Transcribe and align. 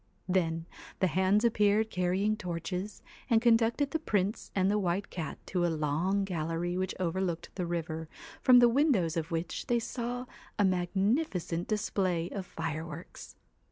Then 0.27 0.65
the 0.99 1.05
hands 1.05 1.45
appeared 1.45 1.91
carrying 1.91 2.35
torches, 2.35 3.03
and 3.29 3.39
conducted 3.39 3.91
the 3.91 3.99
Prince 3.99 4.49
and 4.55 4.67
the 4.71 4.79
White 4.79 5.11
Cat 5.11 5.37
to 5.45 5.63
a 5.63 5.67
long 5.69 6.23
gallery 6.23 6.75
which 6.75 6.95
overlooked 6.99 7.51
the 7.53 7.67
river, 7.67 8.09
from 8.41 8.57
the 8.57 8.67
windows 8.67 9.15
of 9.15 9.29
which 9.29 9.67
they 9.67 9.77
saw 9.77 10.25
a 10.57 10.65
magnificent 10.65 11.67
display 11.67 12.31
of 12.31 12.47
fireworks. 12.47 13.35